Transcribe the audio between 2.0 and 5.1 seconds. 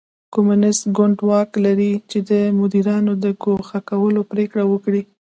چې د مدیرانو د ګوښه کولو پرېکړه وکړي.